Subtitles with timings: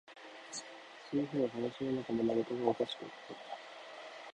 [1.11, 3.35] その日は林の中も、何かがおかしかった